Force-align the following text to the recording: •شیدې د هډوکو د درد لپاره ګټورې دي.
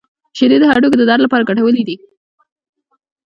•شیدې 0.37 0.57
د 0.59 0.63
هډوکو 0.71 0.97
د 0.99 1.03
درد 1.09 1.21
لپاره 1.23 1.47
ګټورې 1.49 1.83
دي. 1.87 1.95